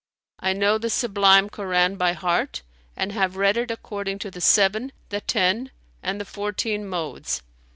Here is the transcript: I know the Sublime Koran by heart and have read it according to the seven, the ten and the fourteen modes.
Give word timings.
I 0.39 0.53
know 0.53 0.79
the 0.79 0.89
Sublime 0.89 1.47
Koran 1.47 1.95
by 1.95 2.13
heart 2.13 2.63
and 2.97 3.11
have 3.11 3.35
read 3.37 3.55
it 3.55 3.69
according 3.69 4.17
to 4.25 4.31
the 4.31 4.41
seven, 4.41 4.91
the 5.09 5.21
ten 5.21 5.69
and 6.01 6.19
the 6.19 6.25
fourteen 6.25 6.87
modes. 6.89 7.43